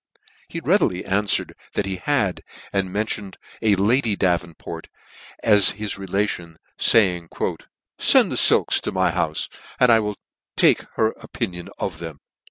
He 0.47 0.59
readily 0.59 1.03
anfwered 1.03 1.51
that 1.73 1.85
he 1.85 1.97
had, 1.97 2.41
and 2.73 2.91
mentioned 2.91 3.37
a 3.61 3.75
lady 3.75 4.15
Davenport 4.15 4.87
as 5.43 5.73
his 5.77 5.99
relation, 5.99 6.57
faying," 6.75 7.27
fend" 7.99 8.31
the 8.31 8.35
filks 8.35 8.81
to 8.81 8.91
my 8.91 9.11
houfe, 9.11 9.47
and 9.79 9.91
I 9.91 9.99
will 9.99 10.15
take 10.57 10.81
her 10.95 11.13
opi" 11.19 11.51
nion 11.53 11.69
of 11.77 11.99
them." 11.99 12.19